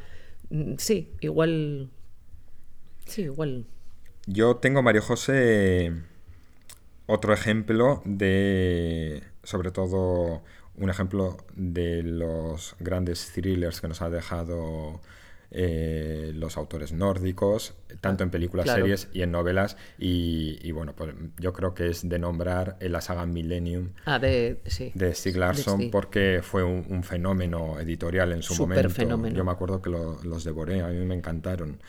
[0.49, 1.89] Mm, sí, igual...
[3.05, 3.65] Sí, igual.
[4.25, 5.91] Yo tengo, Mario José
[7.13, 10.43] otro ejemplo de, sobre todo,
[10.75, 14.99] un ejemplo de los grandes thrillers que nos ha dejado
[15.51, 19.77] eh, los autores nórdicos, tanto en películas, series y en novelas.
[19.99, 24.59] Y, bueno, pues yo creo que es de nombrar en la saga Millennium ah, de,
[24.65, 24.91] sí.
[24.95, 29.29] de Stieg Larsson, porque fue un, fenómeno editorial en su momento.
[29.29, 31.79] Yo me acuerdo que los devoré, a mí me encantaron.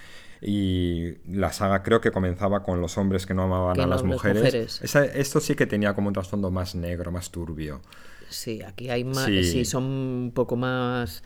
[0.47, 4.81] Y la saga creo que comenzaba con los hombres que no amaban a las mujeres.
[4.83, 7.81] esto sí que tenía como un trasfondo más negro, más turbio.
[8.29, 9.25] Sí, aquí hay más.
[9.25, 9.65] Sí.
[9.65, 11.23] son un poco más.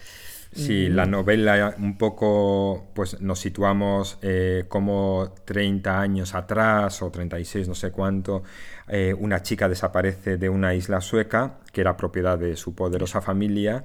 [0.52, 7.68] Sí, la novela un poco, pues nos situamos eh, como 30 años atrás o 36,
[7.68, 8.42] no sé cuánto,
[8.88, 13.84] eh, una chica desaparece de una isla sueca que era propiedad de su poderosa familia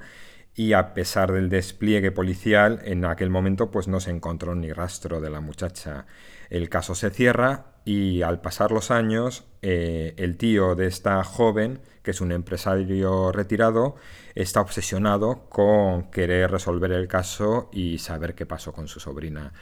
[0.55, 5.19] y a pesar del despliegue policial, en aquel momento pues no se encontró ni rastro
[5.19, 6.05] de la muchacha.
[6.49, 11.79] El caso se cierra y al pasar los años, eh, el tío de esta joven,
[12.03, 13.95] que es un empresario retirado,
[14.35, 19.53] está obsesionado con querer resolver el caso y saber qué pasó con su sobrina.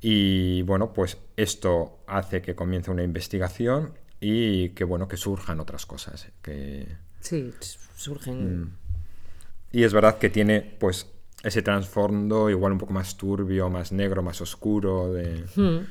[0.00, 5.86] Y bueno, pues esto hace que comience una investigación y que bueno, que surjan otras
[5.86, 6.30] cosas.
[6.40, 6.86] Que...
[7.20, 7.52] Sí,
[7.96, 8.60] surgen.
[8.60, 8.76] Mm.
[9.72, 11.06] Y es verdad que tiene pues
[11.42, 15.44] ese trasfondo igual un poco más turbio, más negro, más oscuro de.
[15.54, 15.86] Hmm.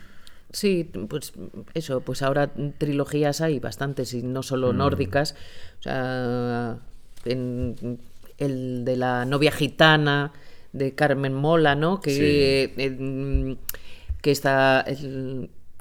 [0.51, 1.33] Sí, pues
[1.75, 4.77] eso, pues ahora trilogías hay bastantes y no solo mm.
[4.77, 5.35] nórdicas.
[5.79, 6.79] O sea,
[7.25, 7.99] en
[8.39, 10.33] el de la novia gitana
[10.73, 12.01] de Carmen Mola, ¿no?
[12.01, 13.57] Que,
[14.21, 14.83] que está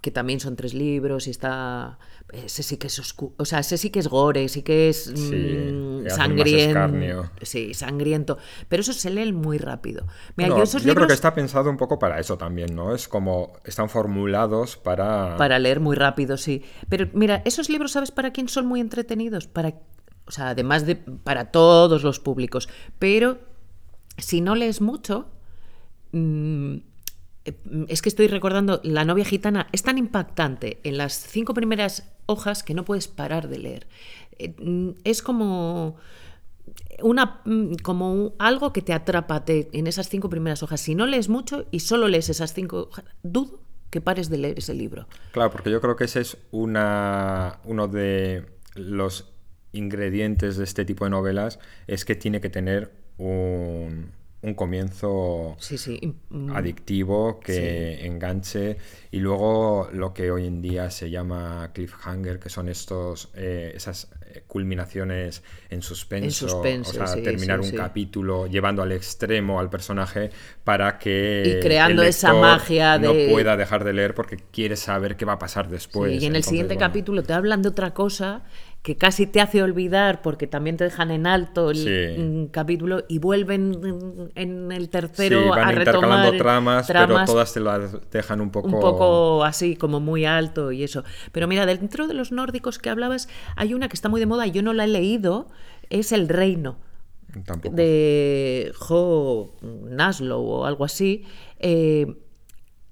[0.00, 1.98] que también son tres libros y está
[2.32, 5.11] ese sí que es oscuro, o sea, ese sí que es gore, sí que es
[5.11, 7.30] mm, sangriento.
[7.40, 8.37] Sí, sangriento.
[8.68, 10.06] Pero eso se lee muy rápido.
[10.37, 12.94] Mira, yo, esos yo creo que está pensado un poco para eso también, ¿no?
[12.94, 15.37] Es como están formulados para.
[15.38, 16.62] Para leer muy rápido, sí.
[16.90, 19.46] Pero mira, esos libros, ¿sabes para quién son muy entretenidos?
[19.46, 19.74] Para.
[20.26, 22.68] O sea, además de para todos los públicos.
[22.98, 23.38] Pero
[24.18, 25.30] si no lees mucho.
[26.12, 26.76] Mm,
[27.88, 32.62] es que estoy recordando, La novia gitana es tan impactante en las cinco primeras hojas
[32.62, 33.87] que no puedes parar de leer.
[34.38, 35.96] Eh, mm, es como
[37.02, 40.80] una mm, como algo que te atrapa en esas cinco primeras hojas.
[40.80, 42.90] Si no lees mucho y solo lees esas cinco
[43.22, 45.06] dudo que pares de leer ese libro.
[45.32, 49.32] Claro, porque yo creo que ese es una, uno de los
[49.72, 55.57] ingredientes de este tipo de novelas, es que tiene que tener un, un comienzo
[56.31, 56.53] mm.
[56.55, 58.77] adictivo que enganche.
[59.11, 64.11] Y luego lo que hoy en día se llama cliffhanger que son estos eh, esas
[64.27, 70.31] eh, culminaciones en suspenso, o sea, terminar un capítulo llevando al extremo al personaje
[70.62, 75.16] para que y creando esa magia de no pueda dejar de leer porque quiere saber
[75.16, 76.22] qué va a pasar después.
[76.22, 78.42] Y en el siguiente capítulo te hablan de otra cosa
[78.88, 84.31] que casi te hace olvidar porque también te dejan en alto el capítulo y vuelven
[84.35, 88.81] en el tercero van a retomar tramas, pero todas te las dejan un poco un
[88.81, 91.05] poco así como muy alto y eso.
[91.33, 94.46] Pero mira, dentro de los nórdicos que hablabas hay una que está muy de moda
[94.46, 95.48] y yo no la he leído,
[95.90, 96.79] es El Reino.
[97.70, 101.27] De Jo Naslow o algo así.
[101.59, 102.07] Eh,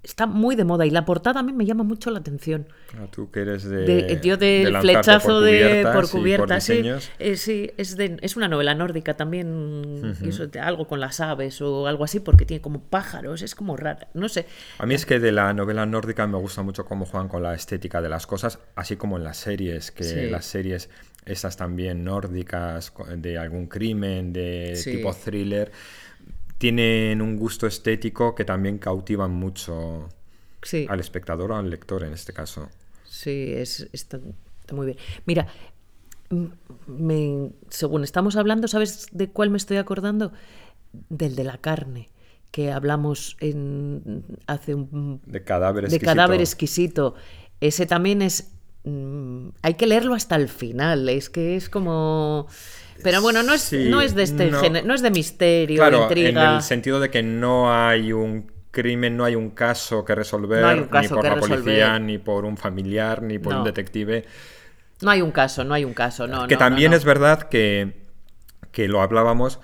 [0.06, 2.66] está muy de moda y la portada a mí me llama mucho la atención.
[2.94, 4.18] Ah, tú que eres de.
[4.22, 6.82] tío del flechazo de por cubierta, sí.
[7.18, 10.16] Eh, sí, es, de, es una novela nórdica también,
[10.60, 14.28] algo con las aves o algo así, porque tiene como pájaros, es como rara, no
[14.28, 14.46] sé.
[14.78, 17.54] A mí es que de la novela nórdica me gusta mucho cómo juegan con la
[17.54, 20.88] estética de las cosas, así como en las series, que las series
[21.24, 25.72] estas también nórdicas, de algún crimen, de tipo thriller
[26.58, 30.08] tienen un gusto estético que también cautivan mucho
[30.88, 32.68] al espectador o al lector en este caso.
[33.04, 34.18] Sí, es, está,
[34.72, 34.98] muy bien.
[35.26, 35.46] Mira,
[37.68, 40.32] según estamos hablando, ¿sabes de cuál me estoy acordando?
[41.08, 42.08] Del de la carne
[42.50, 46.00] que hablamos en hace un de cadáver exquisito.
[46.00, 47.14] de cadáver exquisito.
[47.60, 48.52] Ese también es
[48.84, 52.46] mm, hay que leerlo hasta el final, es que es como
[53.02, 56.50] pero bueno, no es, no es de este género, no es de misterio, claro, intriga.
[56.50, 60.76] En el sentido de que no hay un crimen, no hay un caso que resolver,
[60.76, 64.24] ni por la policía, ni por un familiar, ni por un detective.
[65.00, 66.46] No hay un caso, no hay un caso, no.
[66.46, 67.94] Que también es verdad que,
[68.72, 69.60] que lo hablábamos,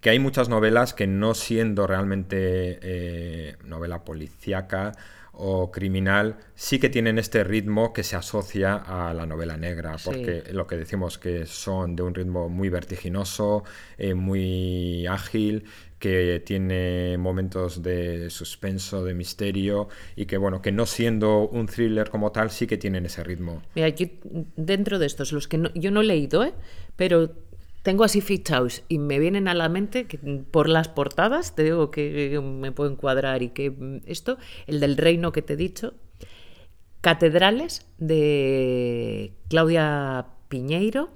[0.00, 4.92] que hay muchas novelas que no siendo realmente eh, novela policíaca
[5.38, 10.42] o criminal sí que tienen este ritmo que se asocia a la novela negra, porque
[10.52, 13.64] lo que decimos que son de un ritmo muy vertiginoso,
[13.96, 15.64] eh, muy ágil,
[15.98, 22.10] que tiene momentos de suspenso, de misterio y que bueno, que no siendo un thriller
[22.10, 23.62] como tal sí que tienen ese ritmo.
[23.74, 23.92] Mira,
[24.56, 26.54] dentro de estos, los que yo no he leído, ¿eh?
[26.96, 27.32] pero
[27.88, 31.90] tengo así fichados y me vienen a la mente que por las portadas, te digo
[31.90, 35.94] que me puedo encuadrar y que esto, el del reino que te he dicho,
[37.00, 41.08] Catedrales de Claudia Piñeiro,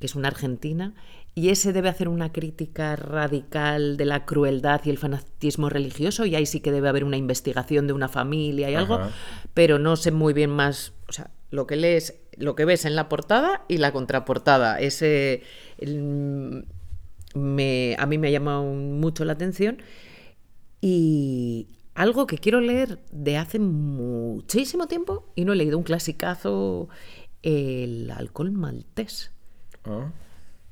[0.00, 0.94] que es una argentina,
[1.34, 6.36] y ese debe hacer una crítica radical de la crueldad y el fanatismo religioso, y
[6.36, 8.98] ahí sí que debe haber una investigación de una familia y algo,
[9.52, 12.96] pero no sé muy bien más, o sea, lo que lees, lo que ves en
[12.96, 15.42] la portada y la contraportada, ese
[17.34, 19.82] me, a mí me ha llamado mucho la atención.
[20.80, 26.88] Y algo que quiero leer de hace muchísimo tiempo y no he leído un clasicazo,
[27.42, 29.30] el alcohol maltés.
[29.84, 30.12] Ah.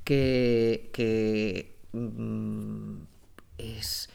[0.03, 3.03] Que, que mm,
[3.57, 4.09] es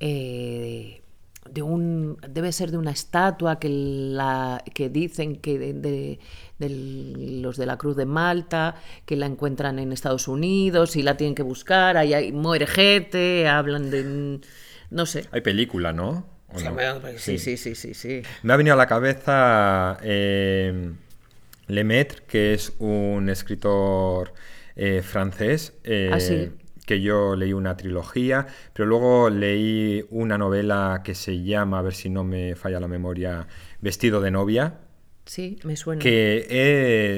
[0.00, 1.03] eh,
[1.50, 6.18] de un debe ser de una estatua que la que dicen que de, de-
[6.58, 6.68] de
[7.42, 8.76] los de la Cruz de Malta
[9.06, 13.48] que la encuentran en Estados Unidos y la tienen que buscar ahí hay muere gente
[13.48, 14.40] hablan de
[14.90, 16.26] no sé Hay película, ¿no?
[16.54, 16.76] ¿O no?
[17.18, 20.92] sí sí sí sí sí Me ha venido a la cabeza eh,
[21.68, 24.32] Lemaitre, que es un escritor
[24.76, 25.72] eh, francés.
[25.84, 26.50] eh, Ah, sí.
[26.84, 31.94] Que yo leí una trilogía, pero luego leí una novela que se llama, a ver
[31.94, 33.46] si no me falla la memoria,
[33.80, 34.80] Vestido de novia,
[35.26, 36.46] sí me suena que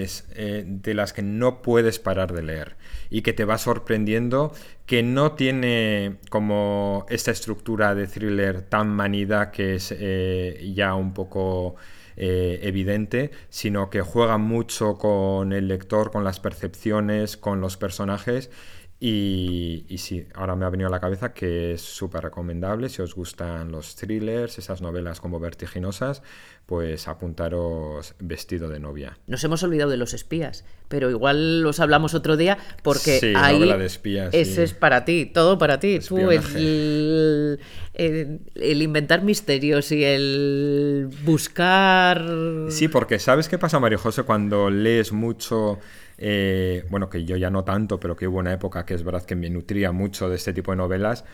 [0.02, 2.76] es eh, de las que no puedes parar de leer
[3.10, 4.52] y que te va sorprendiendo,
[4.86, 11.14] que no tiene como esta estructura de thriller tan manida que es eh, ya un
[11.14, 11.76] poco
[12.16, 18.50] eh, evidente, sino que juega mucho con el lector, con las percepciones, con los personajes.
[18.98, 22.88] Y, y sí, ahora me ha venido a la cabeza que es súper recomendable.
[22.88, 26.22] Si os gustan los thrillers, esas novelas como vertiginosas,
[26.64, 29.18] pues apuntaros vestido de novia.
[29.26, 33.56] Nos hemos olvidado de los espías, pero igual los hablamos otro día porque Sí, ahí
[33.58, 34.60] novela de espías, ese sí.
[34.62, 35.98] es para ti, todo para ti.
[36.00, 36.58] Tú, Espionaje.
[36.58, 37.60] el,
[37.92, 42.24] el- el inventar misterios y el buscar...
[42.70, 45.78] Sí, porque ¿sabes qué pasa, Mario José, cuando lees mucho?
[46.18, 49.24] Eh, bueno, que yo ya no tanto, pero que hubo una época que es verdad
[49.24, 51.24] que me nutría mucho de este tipo de novelas,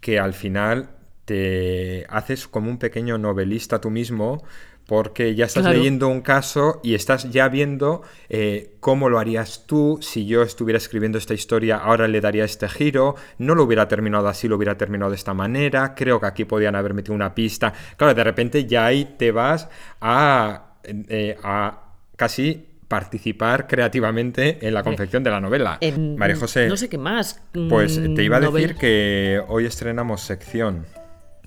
[0.00, 0.90] que al final
[1.24, 4.42] te haces como un pequeño novelista tú mismo,
[4.86, 5.76] porque ya estás Claro.
[5.76, 10.78] leyendo un caso y estás ya viendo eh, cómo lo harías tú si yo estuviera
[10.78, 14.78] escribiendo esta historia, ahora le daría este giro, no lo hubiera terminado así, lo hubiera
[14.78, 17.72] terminado de esta manera, creo que aquí podían haber metido una pista.
[17.98, 19.68] Claro, de repente ya ahí te vas
[20.00, 21.82] a, eh, a
[22.16, 25.78] casi participar creativamente en la confección de la novela.
[25.80, 27.40] en- María José, No sé qué más.
[27.68, 30.86] pues mm, te iba a decir que hoy estrenamos sección.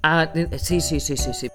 [0.04, 1.50] Ah, eh, sí, sí, sí, sí, sí.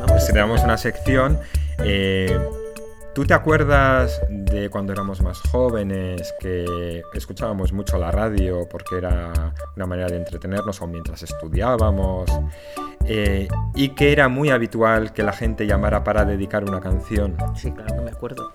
[0.00, 1.38] Vamos a Estrenamos una sección.
[1.84, 2.38] eh,
[3.14, 9.32] ¿Tú te acuerdas de cuando éramos más jóvenes que escuchábamos mucho la radio porque era
[9.74, 12.30] una manera de entretenernos o mientras estudiábamos?
[13.10, 17.36] eh, y que era muy habitual que la gente llamara para dedicar una canción.
[17.54, 18.52] Sí, claro que me acuerdo.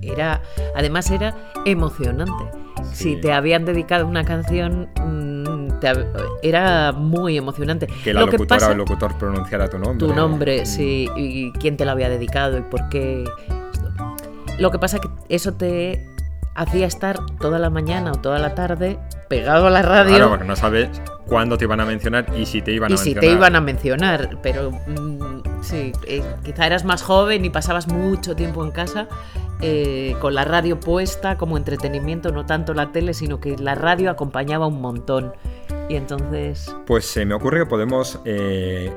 [0.00, 0.40] Era,
[0.76, 2.44] además era emocionante.
[2.92, 3.14] Sí.
[3.14, 5.90] Si te habían dedicado una canción, mm, te
[6.42, 7.88] era muy emocionante.
[8.04, 10.06] Que la Lo que locutora pasa- o el locutor pronunciara tu nombre.
[10.06, 13.24] tu nombre, sí, y quién te lo había dedicado y por qué.
[14.58, 16.06] Lo que pasa que eso te
[16.54, 20.44] hacía estar toda la mañana o toda la tarde pegado a la radio Claro, porque
[20.46, 20.88] no sabes
[21.26, 23.20] cuándo te iban a mencionar y si te iban y a si mencionar.
[23.30, 24.38] te iban a mencionar.
[24.42, 29.06] Pero mm, sí, eh, quizá eras más joven y pasabas mucho tiempo en casa
[29.60, 34.10] eh, con la radio puesta como entretenimiento, no tanto la tele, sino que la radio
[34.10, 35.34] acompañaba un montón.
[35.88, 38.92] Y entonces, Pues se me ocurre que podemos eh,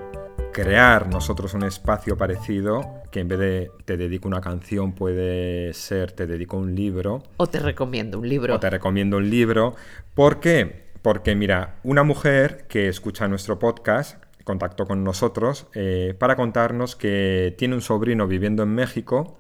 [0.51, 2.81] crear nosotros un espacio parecido,
[3.11, 7.47] que en vez de te dedico una canción puede ser te dedico un libro, o
[7.47, 8.55] te recomiendo un libro.
[8.55, 9.75] o te recomiendo un libro.
[10.13, 10.89] ¿Por qué?
[11.01, 17.53] Porque mira, una mujer que escucha nuestro podcast contactó con nosotros eh, para contarnos que
[17.57, 19.37] tiene un sobrino viviendo en México,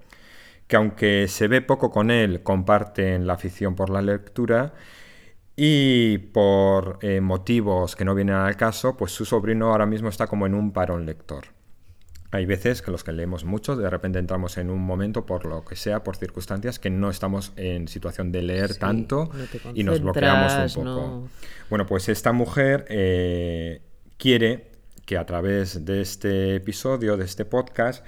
[0.67, 4.73] que aunque se ve poco con él, comparten la afición por la lectura
[5.61, 10.25] y por eh, motivos que no vienen al caso, pues su sobrino ahora mismo está
[10.27, 11.47] como en un parón lector.
[12.31, 15.65] Hay veces que los que leemos mucho, de repente entramos en un momento, por lo
[15.65, 19.83] que sea, por circunstancias, que no estamos en situación de leer Sí, tanto no y
[19.83, 20.95] nos bloqueamos un poco.
[21.01, 21.29] no-
[21.69, 23.81] Bueno, pues esta mujer eh,
[24.17, 24.69] quiere
[25.05, 28.05] que a través de este episodio, de este podcast,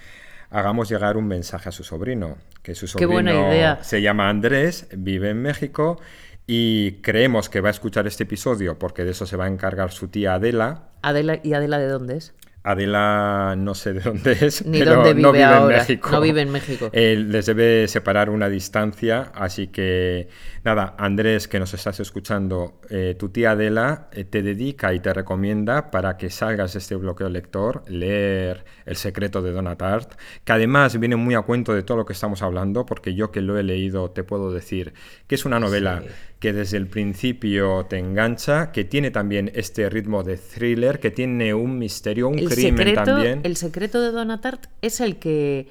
[0.52, 2.38] hagamos llegar un mensaje a su sobrino.
[2.62, 3.84] Que su Qué sobrino buena idea.
[3.84, 6.00] se llama Andrés, vive en México
[6.48, 9.92] y creemos que va a escuchar este episodio porque de eso se va a encargar
[9.92, 10.90] su tía Adela.
[11.02, 12.34] Adela, ¿Y Adela de dónde es?
[12.64, 15.76] Adela no sé de dónde es, Ni pero dónde no vive vive ahora.
[15.78, 16.10] en México.
[16.12, 16.90] No vive en México.
[16.94, 20.28] Eh, les debe separar una distancia, así que
[20.64, 25.12] nada, Andrés, que nos estás escuchando, eh, tu tía Adela eh, te dedica y te
[25.12, 31.00] recomienda para que salgas de este bloqueo lector, leer El secreto de Donatart, que además
[31.00, 33.64] viene muy a cuento de todo lo que estamos hablando, porque yo que lo he
[33.64, 34.94] leído te puedo decir
[35.26, 36.10] que es una novela Sí.
[36.42, 41.54] Que desde el principio te engancha, que tiene también este ritmo de thriller, que tiene
[41.54, 43.42] un misterio, un El crimen secreto, también.
[43.44, 45.68] el secreto de Donatart es el que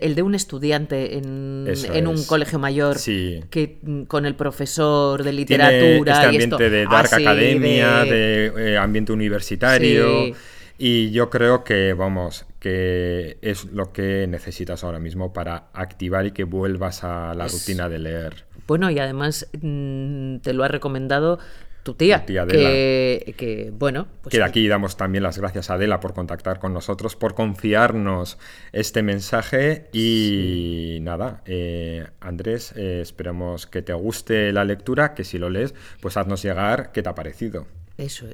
[0.00, 3.40] el de un estudiante en, un colegio mayor Sí.
[3.50, 6.70] que mm, con el profesor de Tiene literatura este y ambiente esto.
[6.70, 10.24] de Ah, Dark sí, Academia, de- de, eh, ambiente universitario.
[10.26, 10.34] Sí.
[10.78, 16.32] Y yo creo que, vamos, que es lo que necesitas ahora mismo para activar y
[16.32, 18.44] que vuelvas a la Es- rutina de leer.
[18.66, 21.38] Bueno, y además mm, te lo ha recomendado
[21.82, 25.74] tu tía, tía que, que, bueno, pues que de aquí damos también las gracias a
[25.74, 28.38] Adela por contactar con nosotros, por confiarnos
[28.72, 35.38] este mensaje y nada, eh, Andrés, eh, esperamos que te guste la lectura, que si
[35.38, 37.66] lo lees, pues haznos llegar qué te ha parecido.
[37.98, 38.26] Eso.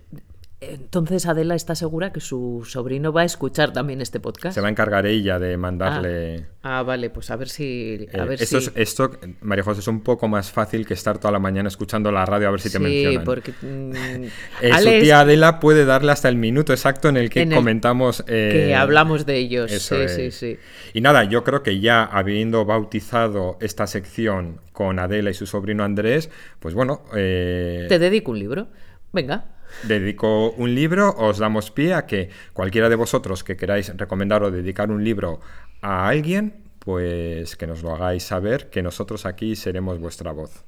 [0.60, 4.56] Entonces Adela está segura que su sobrino va a escuchar también este podcast.
[4.56, 6.46] Se va a encargar ella de mandarle...
[6.64, 8.08] Ah, vale, pues a ver si.
[8.12, 8.66] A Eh, ver esto, si...
[8.66, 12.10] es, esto, María José, es un poco más fácil que estar toda la mañana escuchando
[12.10, 13.24] la radio a ver si te sí, mencionan.
[13.24, 13.52] porque.
[13.62, 14.24] mm,
[14.60, 17.56] Eh, su tía Adela puede darle hasta el minuto exacto en el que En el
[17.56, 18.24] comentamos...
[18.26, 19.70] eh, que hablamos de ellos.
[19.70, 20.14] eso sí, es.
[20.16, 20.58] sí, sí.
[20.92, 25.84] Y nada, yo creo que ya habiendo bautizado esta sección con Adela y su sobrino
[25.84, 28.66] Andrés, pues bueno, eh, Te dedico un libro.
[29.12, 29.54] Venga.
[29.84, 34.50] Dedico un libro, os damos pie a que cualquiera de vosotros que queráis recomendar o
[34.50, 35.40] dedicar un libro
[35.82, 40.64] a alguien, pues que nos lo hagáis saber, que nosotros aquí seremos vuestra voz.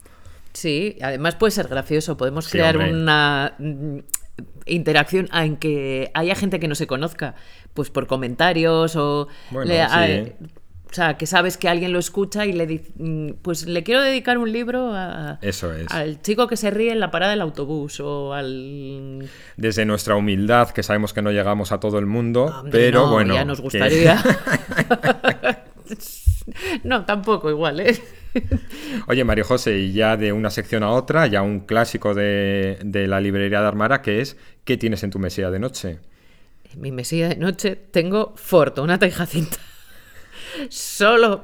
[0.53, 2.17] Sí, además puede ser gracioso.
[2.17, 2.93] Podemos Sí, crear hombre.
[2.93, 3.99] una mm,
[4.67, 7.35] interacción en que haya gente que no se conozca,
[7.75, 9.29] pues por comentarios o.
[9.51, 9.81] Bueno, le- sí.
[9.81, 10.60] a-
[10.91, 14.03] o sea, que sabes que alguien lo escucha y le dice, mm, pues le quiero
[14.03, 15.86] dedicar un libro a, Eso es.
[15.93, 19.28] al chico que se ríe en la parada del autobús o al...
[19.57, 23.12] Desde nuestra humildad, que sabemos que no llegamos a todo el mundo, Hombre, pero no,
[23.12, 23.34] bueno.
[23.34, 24.20] Ya nos que- gustaría.
[26.84, 28.01] no, tampoco igual, ¿eh?
[29.09, 33.07] Oye, María José, y ya de una sección a otra, ya un clásico de, de
[33.09, 35.99] la librería de Armara, que es ¿qué tienes en tu mesilla de noche?
[36.72, 39.57] En mi mesilla de noche tengo Fortunata y Jacinta.
[40.69, 41.43] Solo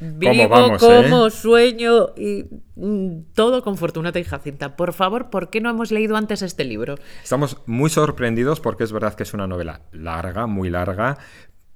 [0.00, 1.30] vivo, vamos, como eh?
[1.30, 2.44] sueño y
[2.76, 4.76] mm, todo con Fortunata y Jacinta.
[4.76, 6.96] Por favor, ¿por qué no hemos leído antes este libro?
[7.22, 11.18] Estamos muy sorprendidos porque es verdad que es una novela larga, muy larga,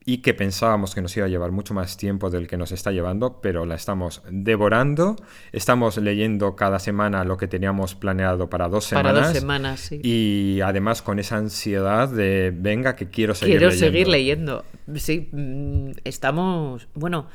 [0.04, 2.90] y que pensábamos que nos iba a llevar mucho más tiempo del que nos está
[2.90, 5.16] llevando, pero la estamos devorando.
[5.52, 9.28] Estamos leyendo cada semana lo que teníamos planeado para dos Para semanas.
[9.32, 10.00] dos semanas, sí.
[10.02, 13.86] Y además con esa ansiedad de, venga, que quiero seguir Quiero leyendo.
[13.92, 14.64] seguir leyendo.
[14.96, 16.88] Sí, mm, estamos.
[16.94, 17.26] Bueno,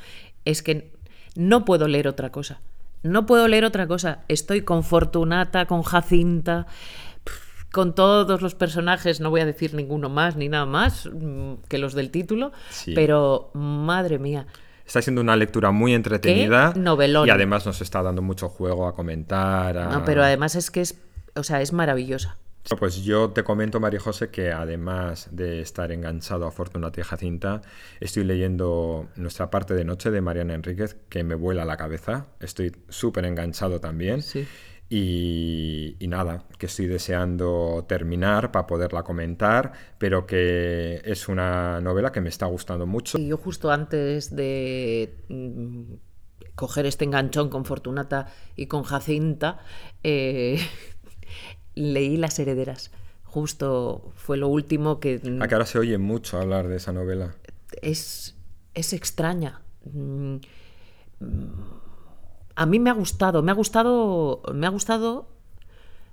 [0.44, 0.90] es que
[1.36, 2.60] no puedo leer otra cosa.
[3.02, 4.24] No puedo leer otra cosa.
[4.26, 6.66] Estoy con Fortunata, con Jacinta,
[7.76, 9.20] con todos los personajes.
[9.20, 12.50] No voy a decir ninguno más ni nada más mm, que los del título.
[12.70, 12.94] Sí.
[12.94, 14.46] Pero, madre mía.
[14.86, 16.72] Está siendo una lectura muy entretenida.
[16.74, 17.28] novelón.
[17.28, 19.76] Y además nos está dando mucho juego a comentar.
[19.76, 20.98] a- No, pero además es que es.
[21.34, 22.38] O sea, es maravillosa.
[22.78, 27.60] Pues yo te comento, María José, que además de estar enganchado a Fortunata y Jacinta,
[28.00, 32.26] estoy leyendo Nuestra parte de noche de Mariana Enríquez, que me vuela la cabeza.
[32.40, 34.22] Estoy súper enganchado también.
[34.22, 34.48] Sí.
[34.88, 42.12] Y, y nada, que estoy deseando terminar para poderla comentar, pero que es una novela
[42.12, 43.18] que me está gustando mucho.
[43.18, 45.94] Y yo justo antes de mm,
[46.54, 49.58] coger este enganchón con Fortunata y con Jacinta,
[50.04, 50.60] eh,
[51.74, 52.92] leí Las Herederas.
[53.24, 55.18] Justo fue lo último que...
[55.22, 57.34] mm, A que ahora se oye mucho hablar de esa novela.
[57.82, 58.36] es,
[58.74, 59.62] es extraña.
[59.84, 60.36] Mm,
[61.18, 61.50] mm,
[62.56, 65.28] A mí me ha gustado, me ha gustado, me ha gustado,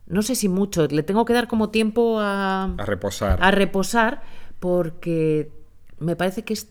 [0.07, 3.39] no sé si mucho, le tengo que dar como tiempo a, A reposar.
[3.41, 4.21] a reposar
[4.59, 5.51] porque
[5.99, 6.69] me parece que es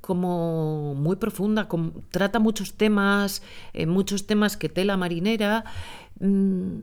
[0.00, 1.66] como muy profunda,
[2.10, 5.64] trata muchos temas, eh, muchos temas que tela marinera,
[6.20, 6.78] mm,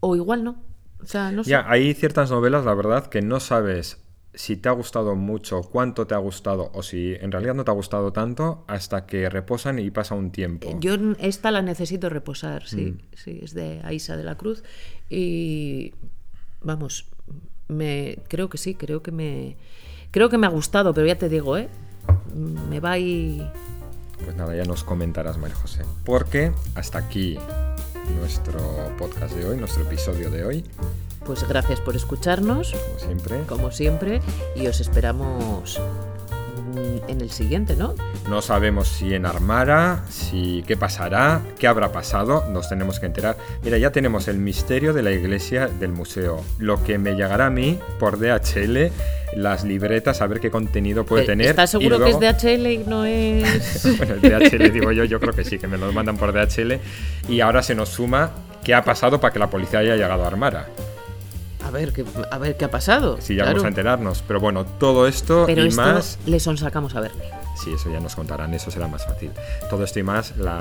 [0.00, 0.56] o igual no.
[1.02, 1.50] O sea, no sé.
[1.50, 4.02] Ya, hay ciertas novelas, la verdad, que no sabes
[4.36, 7.70] si te ha gustado mucho, cuánto te ha gustado o si en realidad no te
[7.70, 10.78] ha gustado tanto hasta que reposan y pasa un tiempo.
[10.78, 12.98] Yo esta la necesito reposar, sí, Mm.
[13.16, 14.62] sí, es de Aisa de la Cruz
[15.10, 15.94] y
[16.62, 17.06] vamos,
[17.68, 19.56] me creo que sí, creo que me
[20.10, 21.68] creo que me ha gustado, pero ya te digo, ¿eh?
[22.68, 23.50] Me va y
[24.22, 25.82] Pues nada, ya nos comentarás, María José.
[26.04, 27.38] Porque hasta aquí
[28.18, 28.58] nuestro
[28.98, 30.64] podcast de hoy, nuestro episodio de hoy,
[31.26, 33.40] pues gracias por escucharnos, como siempre.
[33.48, 34.20] como siempre,
[34.54, 35.80] y os esperamos
[36.74, 37.94] mm, en el siguiente, ¿no?
[38.28, 43.36] No sabemos si en Armara, si qué pasará, qué habrá pasado, nos tenemos que enterar.
[43.62, 47.50] Mira, ya tenemos el misterio de la iglesia del museo, lo que me llegará a
[47.50, 48.90] mí por DHL,
[49.36, 51.46] las libretas, a ver qué contenido puede Eh, tener.
[51.48, 53.96] ¿Estás seguro luego- que es DHL y no es...?
[53.98, 56.78] bueno, el DHL digo yo, yo creo que sí, que me lo mandan por DHL.
[57.28, 58.30] Y ahora se nos suma
[58.64, 60.66] qué ha pasado para que la policía haya llegado a Armara.
[61.76, 63.18] A ver, qué, a ver qué ha pasado.
[63.20, 63.56] Sí, ya claro.
[63.56, 64.24] vamos a enterarnos.
[64.26, 67.24] Pero bueno, todo esto Pero y esto más le sonsacamos a verle.
[67.62, 69.30] Sí, eso ya nos contarán, eso será más fácil.
[69.68, 70.60] Todo esto y más la,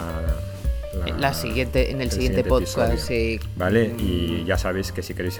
[1.17, 2.97] la, siguiente, en el, siguiente, podcast.
[2.97, 3.39] Sí.
[3.55, 3.95] ¿Vale?
[3.97, 5.39] Y ya sabéis que si queréis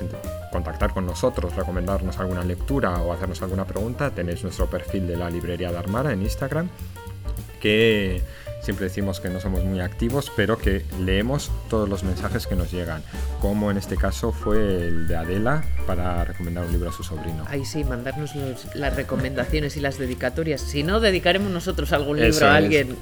[0.52, 5.30] contactar con nosotros, recomendarnos alguna lectura o hacernos alguna pregunta, tenéis nuestro perfil de la
[5.30, 6.70] librería de Armara en Instagram,
[7.60, 8.22] que
[8.66, 12.72] siempre decimos que no somos muy activos, pero que leemos todos los mensajes que nos
[12.72, 13.04] llegan,
[13.40, 17.46] como en este caso fue el de Adela para recomendar un libro a su sobrino.
[17.48, 18.32] Ay, sí, mandarnos
[18.74, 20.62] las recomendaciones y las dedicatorias.
[20.62, 22.98] Si no, dedicaremos nosotros algún libro a alguien.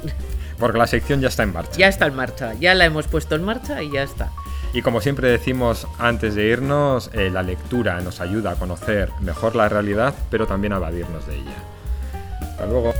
[0.60, 1.78] Porque la sección ya está en marcha.
[1.78, 4.32] Ya está en marcha, ya la hemos puesto en marcha y ya está.
[4.74, 9.56] Y como siempre decimos antes de irnos, eh, la lectura nos ayuda a conocer mejor
[9.56, 11.56] la realidad, pero también a evadirnos de ella.
[12.42, 12.94] Hasta luego.